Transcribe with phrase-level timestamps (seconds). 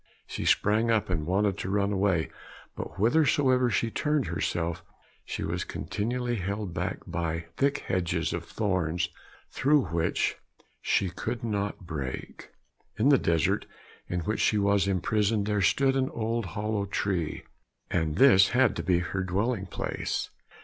[0.25, 2.31] She sprang up and wanted to run away,
[2.75, 4.83] but whithersoever she turned herself,
[5.23, 9.09] she was continually held back by thick hedges of thorns
[9.51, 10.37] through which
[10.81, 12.49] she could not break.
[12.97, 13.67] In the desert,
[14.07, 17.43] in which she was imprisoned, there stood an old hollow tree,
[17.91, 20.31] and this had to be her dwelling place.